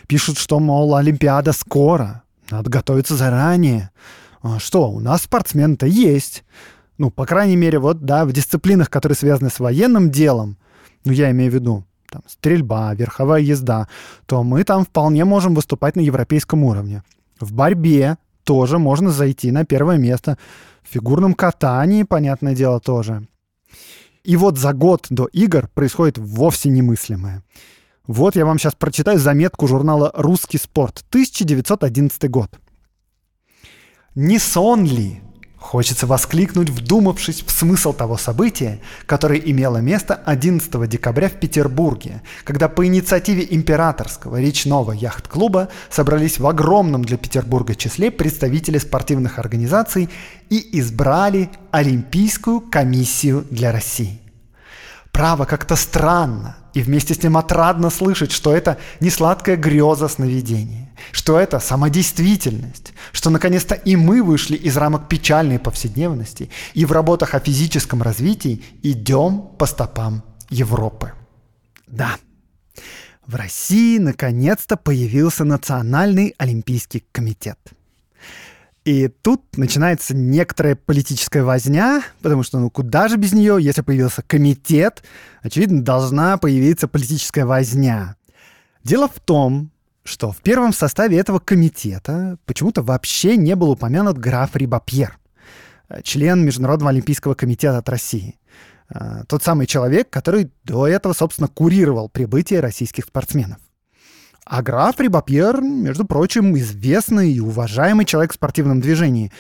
[0.08, 2.24] Пишут, что, мол, Олимпиада скоро.
[2.52, 3.90] Надо готовиться заранее.
[4.42, 6.44] А что, у нас спортсмен-то есть.
[6.98, 10.58] Ну, по крайней мере, вот, да, в дисциплинах, которые связаны с военным делом,
[11.06, 13.88] ну, я имею в виду, там, стрельба, верховая езда,
[14.26, 17.04] то мы там вполне можем выступать на европейском уровне.
[17.40, 20.38] В борьбе тоже можно зайти на первое место.
[20.84, 23.28] В фигурном катании, понятное дело, тоже.
[24.24, 27.44] И вот за год до игр происходит вовсе немыслимое.
[28.06, 32.52] Вот я вам сейчас прочитаю заметку журнала «Русский спорт», 1911 год.
[34.14, 35.22] «Не сон ли?»
[35.64, 42.68] Хочется воскликнуть, вдумавшись в смысл того события, которое имело место 11 декабря в Петербурге, когда
[42.68, 50.10] по инициативе императорского речного яхт-клуба собрались в огромном для Петербурга числе представители спортивных организаций
[50.50, 54.20] и избрали Олимпийскую комиссию для России.
[55.14, 60.83] Право как-то странно и вместе с ним отрадно слышать, что это не сладкая греза сновидения,
[61.12, 67.34] что это самодействительность, что наконец-то и мы вышли из рамок печальной повседневности и в работах
[67.34, 71.14] о физическом развитии идем по стопам Европы.
[71.88, 72.18] Да,
[73.26, 77.60] в России наконец-то появился Национальный олимпийский комитет–
[78.86, 84.22] и тут начинается некоторая политическая возня, потому что ну куда же без нее, если появился
[84.24, 85.04] комитет,
[85.42, 88.18] очевидно, должна появиться политическая возня.
[88.84, 89.72] Дело в том,
[90.04, 95.18] что в первом составе этого комитета почему-то вообще не был упомянут граф Рибапьер,
[96.04, 98.40] член Международного олимпийского комитета от России.
[98.90, 103.58] А, тот самый человек, который до этого, собственно, курировал прибытие российских спортсменов.
[104.46, 109.32] А граф Рибапьер, между прочим, известный и уважаемый человек в спортивном движении.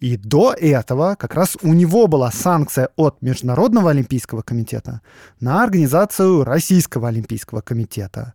[0.00, 5.00] И до этого как раз у него была санкция от Международного олимпийского комитета
[5.40, 8.34] на организацию Российского олимпийского комитета.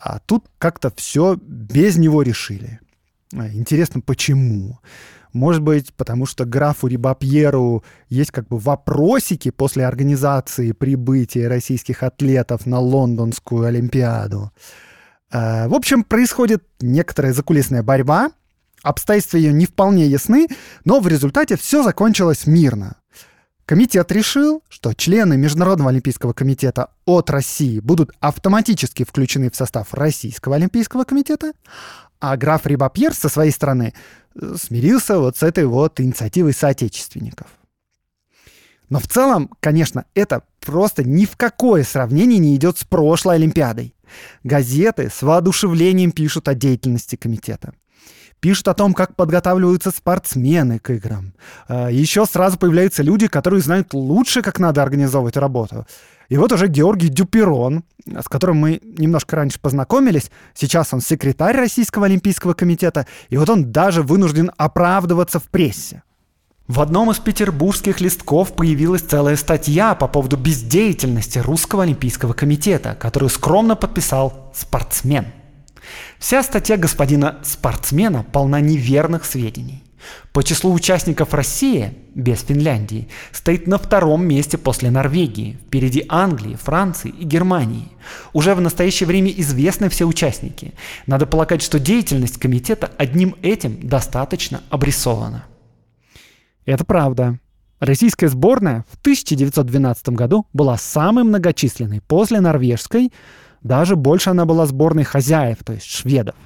[0.00, 2.80] А тут как-то все без него решили.
[3.36, 4.80] А, интересно, почему?
[5.32, 12.66] Может быть, потому что графу Рибапьеру есть как бы вопросики после организации прибытия российских атлетов
[12.66, 14.50] на Лондонскую Олимпиаду.
[15.30, 18.30] Э, в общем, происходит некоторая закулисная борьба,
[18.82, 20.48] обстоятельства ее не вполне ясны,
[20.84, 22.96] но в результате все закончилось мирно.
[23.70, 30.56] Комитет решил, что члены Международного олимпийского комитета от России будут автоматически включены в состав Российского
[30.56, 31.52] олимпийского комитета,
[32.18, 33.94] а граф Рибапьер со своей стороны
[34.34, 37.46] э, смирился вот с этой вот инициативой соотечественников.
[38.88, 43.94] Но в целом, конечно, это просто ни в какое сравнение не идет с прошлой Олимпиадой.
[44.42, 47.72] Газеты с воодушевлением пишут о деятельности комитета.
[48.40, 51.34] Пишут о том, как подготавливаются спортсмены к играм.
[51.68, 55.86] А, Еще сразу появляются люди, которые знают лучше, как надо организовывать работу.
[56.30, 62.06] И вот уже Георгий Дюперон, с которым мы немножко раньше познакомились, сейчас он секретарь Российского
[62.06, 66.02] олимпийского комитета, и вот он даже вынужден оправдываться в прессе.
[66.68, 73.28] В одном из петербургских листков появилась целая статья по поводу бездеятельности Русского олимпийского комитета, которую
[73.28, 75.26] скромно подписал спортсмен.
[76.20, 79.82] Вся статья господина спортсмена полна неверных сведений.
[80.32, 87.08] По числу участников Россия, без Финляндии, стоит на втором месте после Норвегии, впереди Англии, Франции
[87.08, 87.88] и Германии.
[88.34, 90.74] Уже в настоящее время известны все участники.
[91.06, 95.46] Надо полагать, что деятельность комитета одним этим достаточно обрисована.
[96.66, 97.38] Это правда.
[97.78, 103.10] Российская сборная в 1912 году была самой многочисленной после норвежской,
[103.62, 106.36] даже больше она была сборной хозяев, то есть шведов.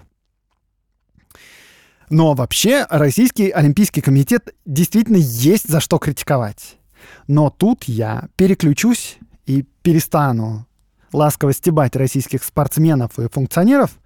[2.10, 6.76] Но вообще Российский Олимпийский комитет действительно есть за что критиковать.
[7.26, 10.66] Но тут я переключусь и перестану
[11.12, 13.98] ласково стебать российских спортсменов и функционеров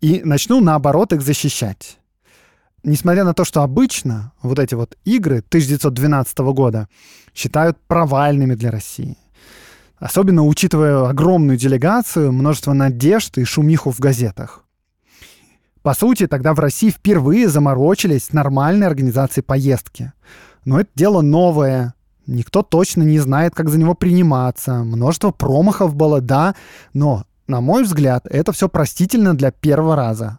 [0.00, 1.98] и начну наоборот их защищать
[2.82, 6.88] несмотря на то, что обычно вот эти вот игры 1912 года
[7.34, 9.16] считают провальными для России.
[9.98, 14.64] Особенно учитывая огромную делегацию, множество надежд и шумиху в газетах.
[15.82, 20.12] По сути, тогда в России впервые заморочились нормальной организации поездки.
[20.64, 21.94] Но это дело новое.
[22.26, 24.84] Никто точно не знает, как за него приниматься.
[24.84, 26.54] Множество промахов было, да,
[26.92, 30.38] но, на мой взгляд, это все простительно для первого раза.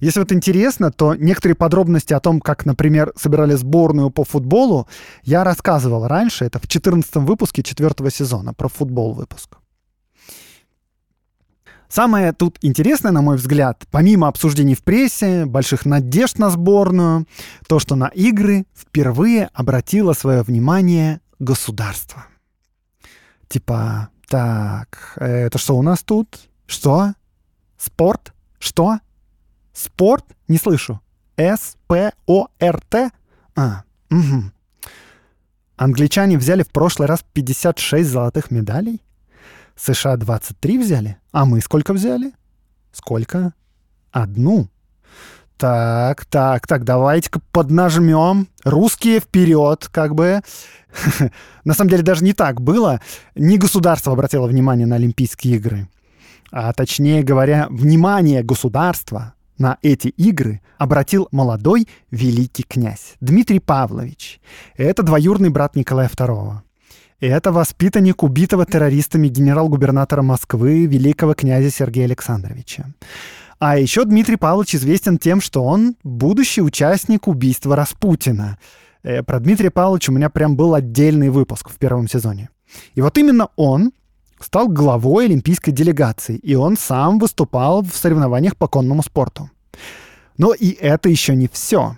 [0.00, 4.88] Если вот интересно, то некоторые подробности о том, как, например, собирали сборную по футболу,
[5.22, 6.46] я рассказывал раньше.
[6.46, 9.58] Это в 14 выпуске четвертого сезона про футбол выпуск.
[11.88, 17.26] Самое тут интересное, на мой взгляд, помимо обсуждений в прессе, больших надежд на сборную,
[17.66, 22.26] то, что на игры впервые обратило свое внимание государство.
[23.48, 26.48] Типа, так, это что у нас тут?
[26.66, 27.14] Что?
[27.76, 28.32] Спорт?
[28.60, 29.00] Что?
[29.72, 30.24] Спорт?
[30.48, 31.00] Не слышу.
[31.36, 33.10] С-П-О-Р-Т?
[33.56, 34.50] А, угу.
[35.76, 39.02] Англичане взяли в прошлый раз 56 золотых медалей?
[39.76, 41.16] США 23 взяли?
[41.32, 42.32] А мы сколько взяли?
[42.92, 43.54] Сколько?
[44.10, 44.68] Одну.
[45.56, 48.48] Так, так, так, давайте-ка поднажмем.
[48.64, 50.40] Русские вперед, как бы.
[51.64, 53.00] на самом деле даже не так было.
[53.34, 55.88] Не государство обратило внимание на Олимпийские игры,
[56.50, 64.40] а точнее говоря, внимание государства на эти игры обратил молодой великий князь Дмитрий Павлович.
[64.76, 66.60] Это двоюрный брат Николая II.
[67.20, 72.86] Это воспитанник убитого террористами генерал-губернатора Москвы великого князя Сергея Александровича.
[73.58, 78.58] А еще Дмитрий Павлович известен тем, что он будущий участник убийства Распутина.
[79.02, 82.48] Э, про Дмитрия Павловича у меня прям был отдельный выпуск в первом сезоне.
[82.94, 83.92] И вот именно он
[84.40, 89.50] стал главой олимпийской делегации, и он сам выступал в соревнованиях по конному спорту.
[90.36, 91.96] Но и это еще не все.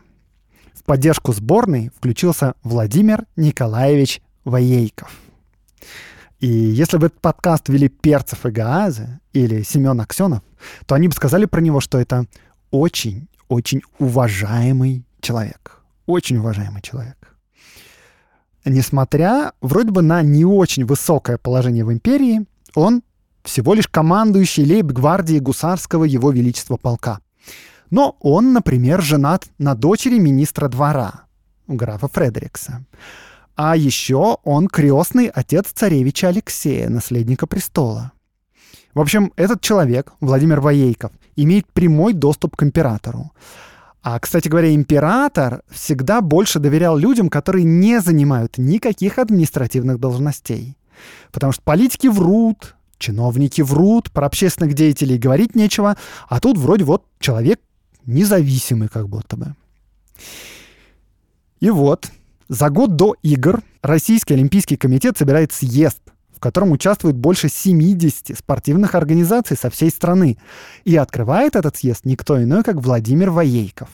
[0.74, 5.11] В поддержку сборной включился Владимир Николаевич Воейков.
[6.40, 10.43] И если бы этот подкаст вели Перцев и Гаазы или Семен Аксенов,
[10.86, 12.26] то они бы сказали про него, что это
[12.72, 15.78] очень-очень уважаемый человек.
[16.07, 17.32] Очень уважаемый человек.
[18.64, 23.02] Несмотря вроде бы на не очень высокое положение в империи, он
[23.42, 27.18] всего лишь командующий лейб-гвардии гусарского его величества полка.
[27.90, 31.24] Но он, например, женат на дочери министра двора,
[31.66, 32.84] графа Фредерикса.
[33.54, 38.12] А еще он крестный отец царевича Алексея, наследника престола.
[38.94, 43.32] В общем, этот человек, Владимир Воейков, имеет прямой доступ к императору.
[44.03, 50.76] А, кстати говоря, император всегда больше доверял людям, которые не занимают никаких административных должностей.
[51.30, 55.96] Потому что политики врут, чиновники врут, про общественных деятелей говорить нечего,
[56.28, 57.61] а тут вроде вот человек
[58.05, 59.55] независимый как будто бы.
[61.61, 62.11] И вот,
[62.48, 66.00] за год до игр Российский Олимпийский комитет собирает съезд,
[66.43, 70.38] котором участвует больше 70 спортивных организаций со всей страны.
[70.84, 73.88] И открывает этот съезд никто иной, как Владимир Воейков.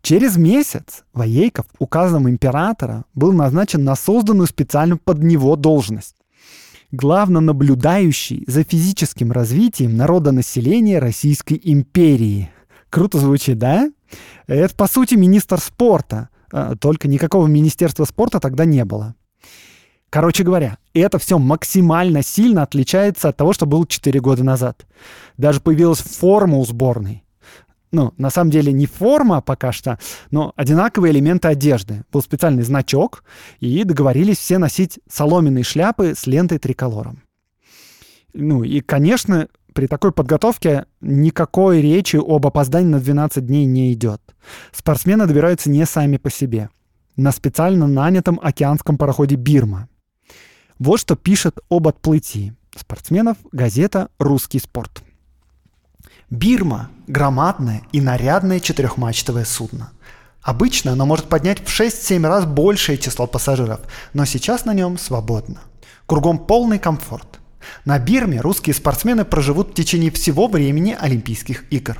[0.00, 6.16] Через месяц Воейков указом императора был назначен на созданную специально под него должность
[6.92, 12.50] главно наблюдающий за физическим развитием народонаселения Российской империи.
[12.90, 13.88] Круто звучит, да?
[14.48, 19.14] Это, по сути, министр спорта, а, только никакого министерства спорта тогда не было.
[20.10, 24.84] Короче говоря, это все максимально сильно отличается от того, что было 4 года назад.
[25.38, 27.24] Даже появилась форма у сборной.
[27.92, 29.98] Ну, на самом деле не форма пока что,
[30.30, 32.04] но одинаковые элементы одежды.
[32.12, 33.24] Был специальный значок,
[33.58, 37.22] и договорились все носить соломенные шляпы с лентой триколором.
[38.32, 44.20] Ну и, конечно, при такой подготовке никакой речи об опоздании на 12 дней не идет.
[44.72, 46.68] Спортсмены добираются не сами по себе.
[47.16, 49.89] На специально нанятом океанском пароходе «Бирма».
[50.80, 55.02] Вот что пишет об отплытии спортсменов газета «Русский спорт».
[56.30, 59.92] Бирма– громадное и нарядное четырехмачтовое судно.
[60.40, 63.80] Обычно оно может поднять в 6-7 раз большее число пассажиров,
[64.14, 65.60] но сейчас на нем свободно.
[66.06, 67.40] Кругом полный комфорт.
[67.84, 71.98] На Бирме русские спортсмены проживут в течение всего времени Олимпийских игр.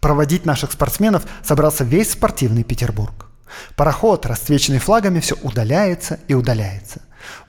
[0.00, 3.30] Проводить наших спортсменов собрался весь спортивный Петербург.
[3.74, 7.00] Пароход, расцвеченный флагами, все удаляется и удаляется.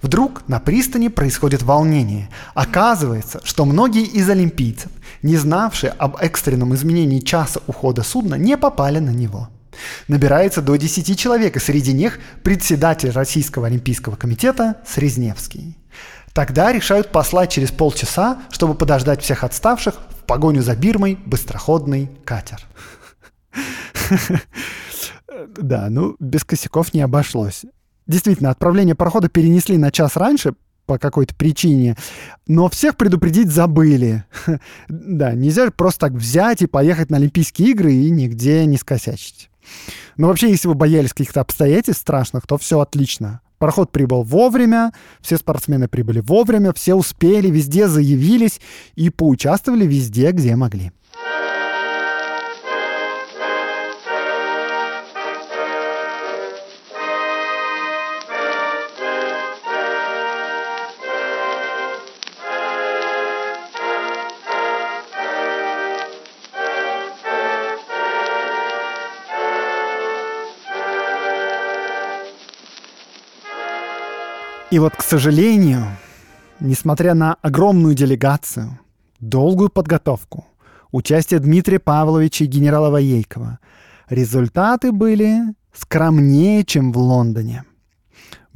[0.02, 2.30] Вдруг на пристани происходит волнение.
[2.54, 9.00] Оказывается, что многие из олимпийцев, не знавшие об экстренном изменении часа ухода судна, не попали
[9.00, 9.50] на него.
[10.08, 15.78] Набирается до 10 человек, и среди них председатель Российского олимпийского комитета Срезневский.
[16.34, 22.62] Тогда решают послать через полчаса, чтобы подождать всех отставших, в погоню за Бирмой быстроходный катер.
[25.58, 27.66] Да, ну, без косяков не обошлось.
[28.08, 30.54] Действительно, отправление парохода перенесли на час раньше
[30.86, 31.96] по какой-то причине,
[32.48, 34.26] но всех предупредить забыли.
[34.90, 39.50] Да, нельзя просто так взять и поехать на Олимпийские игры и нигде не скосячить.
[40.18, 43.42] Но вообще, если вы боялись каких-то обстоятельств страшных, то все отлично.
[43.60, 44.92] Пароход прибыл вовремя,
[45.22, 48.60] все спортсмены прибыли вовремя, все успели, везде заявились
[48.96, 50.92] и поучаствовали везде, где могли.
[74.74, 75.86] И вот, к сожалению,
[76.60, 78.80] несмотря на огромную делегацию,
[79.20, 80.48] долгую подготовку,
[80.92, 83.60] участие Дмитрия Павловича и генерала Воейкова,
[84.10, 85.42] результаты были
[85.76, 87.66] скромнее, чем в Лондоне.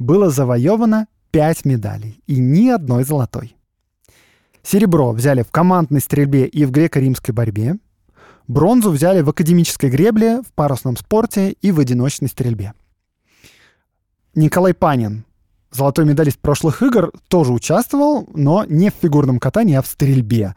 [0.00, 3.56] Было завоевано 5 медалей и ни одной золотой.
[4.64, 7.76] Серебро взяли в командной стрельбе и в греко-римской борьбе.
[8.48, 12.72] Бронзу взяли в академической гребле, в парусном спорте и в одиночной стрельбе.
[14.34, 15.24] Николай Панин,
[15.70, 20.54] золотой медалист прошлых игр, тоже участвовал, но не в фигурном катании, а в стрельбе,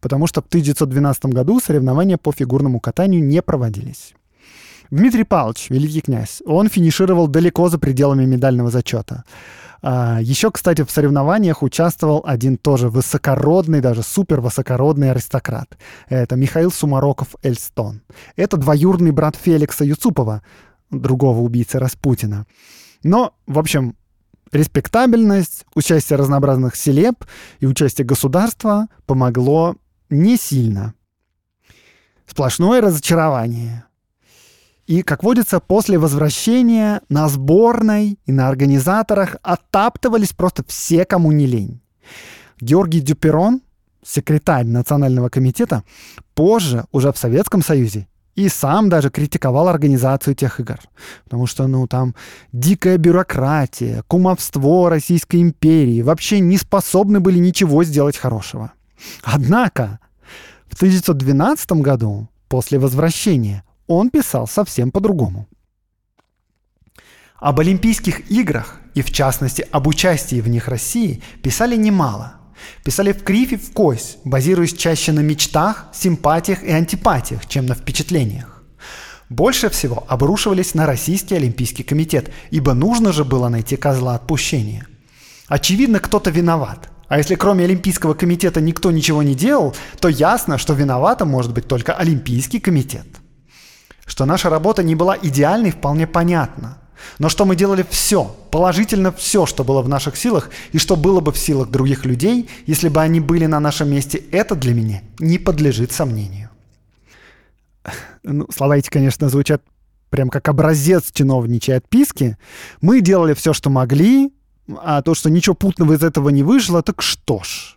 [0.00, 4.14] потому что в 1912 году соревнования по фигурному катанию не проводились.
[4.90, 9.24] Дмитрий Павлович, великий князь, он финишировал далеко за пределами медального зачета.
[9.82, 15.76] А, еще, кстати, в соревнованиях участвовал один тоже высокородный, даже супер высокородный аристократ.
[16.08, 18.02] Это Михаил Сумароков Эльстон.
[18.36, 20.42] Это двоюродный брат Феликса Юцупова,
[20.90, 22.46] другого убийцы Распутина.
[23.02, 23.96] Но, в общем,
[24.52, 27.24] респектабельность, участие разнообразных селеб
[27.60, 29.76] и участие государства помогло
[30.10, 30.94] не сильно.
[32.26, 33.84] Сплошное разочарование.
[34.86, 41.46] И, как водится, после возвращения на сборной и на организаторах оттаптывались просто все, кому не
[41.46, 41.80] лень.
[42.60, 43.62] Георгий Дюперон,
[44.04, 45.84] секретарь Национального комитета,
[46.34, 50.78] позже, уже в Советском Союзе, и сам даже критиковал организацию тех игр.
[51.24, 52.14] Потому что, ну, там
[52.52, 58.72] дикая бюрократия, кумовство Российской империи вообще не способны были ничего сделать хорошего.
[59.22, 59.98] Однако
[60.68, 65.48] в 1912 году, после возвращения, он писал совсем по-другому.
[67.36, 72.34] Об Олимпийских играх и, в частности, об участии в них России писали немало.
[72.84, 78.62] Писали в крифе в кость, базируясь чаще на мечтах, симпатиях и антипатиях, чем на впечатлениях.
[79.28, 84.86] Больше всего обрушивались на Российский Олимпийский комитет, ибо нужно же было найти козла отпущения.
[85.48, 86.90] Очевидно, кто-то виноват.
[87.08, 91.68] А если кроме Олимпийского комитета никто ничего не делал, то ясно, что виноватым может быть
[91.68, 93.06] только Олимпийский комитет.
[94.06, 96.78] Что наша работа не была идеальной, вполне понятно.
[97.18, 101.20] Но что мы делали все, положительно все, что было в наших силах, и что было
[101.20, 105.02] бы в силах других людей, если бы они были на нашем месте, это для меня
[105.18, 106.50] не подлежит сомнению.
[108.24, 109.62] Ну, слова эти, конечно, звучат
[110.08, 112.36] прям как образец чиновничьей отписки.
[112.80, 114.30] Мы делали все, что могли,
[114.76, 117.76] а то, что ничего путного из этого не вышло, так что ж.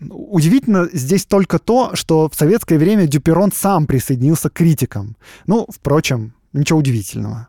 [0.00, 5.16] Удивительно здесь только то, что в советское время Дюперон сам присоединился к критикам.
[5.46, 7.48] Ну, впрочем, ничего удивительного.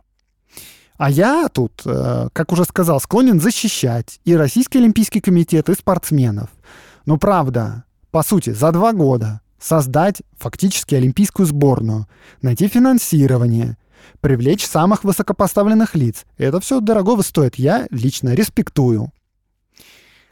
[0.99, 6.49] А я тут, э, как уже сказал, склонен защищать и Российский Олимпийский комитет, и спортсменов.
[7.05, 12.05] Но правда, по сути, за два года создать фактически олимпийскую сборную,
[12.41, 13.77] найти финансирование,
[14.19, 16.25] привлечь самых высокопоставленных лиц.
[16.37, 17.55] Это все дорогого стоит.
[17.55, 19.13] Я лично респектую.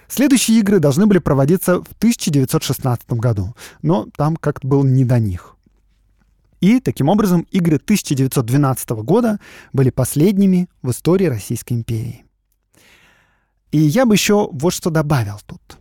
[0.10, 5.57] Следующие игры должны были проводиться в 1916 году, но там как-то было не до них.
[6.60, 9.40] И, таким образом, игры 1912 года
[9.74, 12.26] были последними в истории Российской империи.
[13.72, 15.78] И я бы еще вот что добавил тут.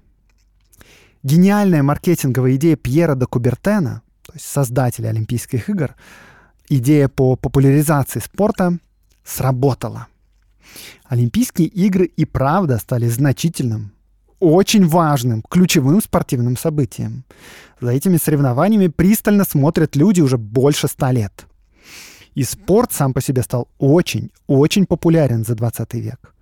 [1.22, 5.94] Гениальная маркетинговая идея Пьера де Кубертена, то есть создателя Олимпийских игр,
[6.68, 8.78] идея по популяризации спорта
[9.24, 10.08] сработала.
[11.04, 13.92] Олимпийские игры и правда стали значительным,
[14.40, 17.24] очень важным, ключевым спортивным событием.
[17.80, 21.46] За этими соревнованиями пристально смотрят люди уже больше ста лет.
[22.34, 26.34] И спорт сам по себе стал очень-очень популярен за 20 век.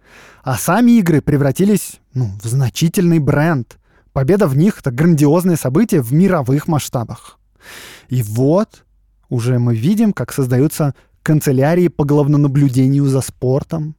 [0.42, 3.78] А сами игры превратились ну, в значительный бренд.
[4.12, 7.38] Победа в них— это грандиозное событие в мировых масштабах.
[8.08, 8.84] И вот
[9.28, 13.96] уже мы видим, как создаются канцелярии по главнонаблюдению за спортом.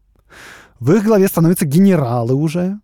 [0.80, 2.80] В их главе становятся генералы уже,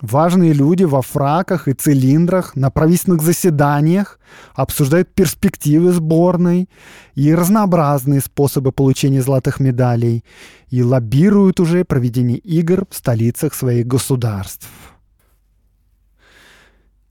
[0.00, 4.18] Важные люди во фраках и цилиндрах на правительственных заседаниях
[4.54, 6.70] обсуждают перспективы сборной
[7.14, 10.24] и разнообразные способы получения золотых медалей
[10.70, 14.68] и лоббируют уже проведение игр в столицах своих государств.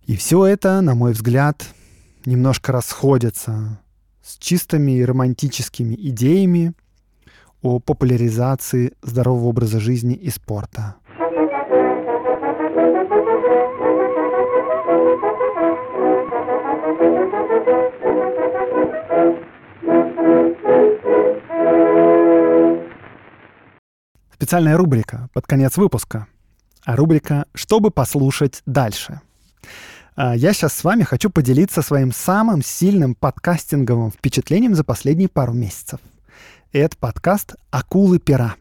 [0.07, 1.67] И все это, на мой взгляд,
[2.25, 3.79] немножко расходится
[4.23, 6.73] с чистыми и романтическими идеями
[7.61, 10.95] о популяризации здорового образа жизни и спорта.
[24.39, 26.25] Специальная рубрика под конец выпуска.
[26.85, 29.19] А рубрика «Чтобы послушать дальше».
[30.15, 35.51] А, я сейчас с вами хочу поделиться своим самым сильным подкастинговым впечатлением за последние пару
[35.51, 35.99] месяцев.
[36.71, 38.55] Это подкаст «Акулы пера».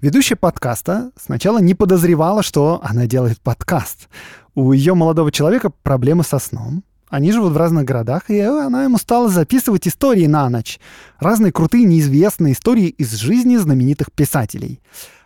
[0.00, 4.08] Ведущая подкаста сначала не подозревала, что она делает подкаст.
[4.54, 6.84] У ее молодого человека проблемы со сном.
[7.10, 10.78] Они живут в разных городах, и она ему стала записывать истории на ночь.
[11.18, 14.80] Разные крутые неизвестные истории из жизни знаменитых писателей.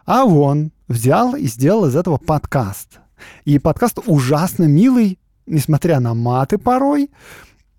[0.05, 3.01] А он взял и сделал из этого подкаст.
[3.45, 7.11] И подкаст ужасно милый, несмотря на маты порой.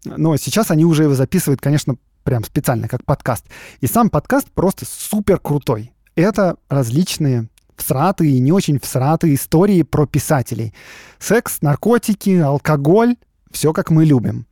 [0.06, 3.46] Но сейчас они уже его записывают, конечно, прям специально, как подкаст.
[3.80, 5.94] И сам подкаст просто супер крутой.
[6.16, 10.74] Это различные всратые и не очень всратые истории про писателей.
[11.20, 13.16] Секс, наркотики, алкоголь,
[13.54, 14.46] все как мы любим.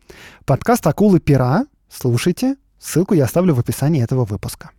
[0.45, 1.65] Подкаст «Акулы пера».
[1.89, 2.55] Слушайте.
[2.79, 4.71] Ссылку я оставлю в описании этого выпуска.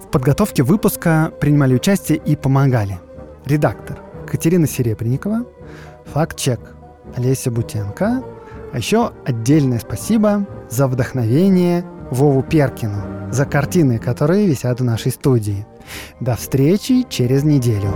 [0.00, 2.98] В подготовке выпуска принимали участие и помогали
[3.46, 5.46] редактор Катерина Серебренникова,
[6.12, 6.74] факт-чек
[7.16, 8.24] Олеся Бутенко,
[8.72, 15.66] а еще отдельное спасибо за вдохновение Вову Перкину, за картины, которые висят в нашей студии.
[16.20, 17.92] До встречи через неделю.